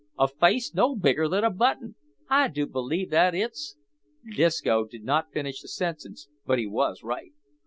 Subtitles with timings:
[0.17, 1.93] a face no bigger than a button!
[2.27, 3.75] I do believe that it's"
[4.35, 7.33] Disco did not finish the sentence, but he was right.